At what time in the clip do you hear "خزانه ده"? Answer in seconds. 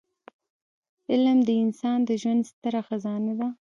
2.87-3.47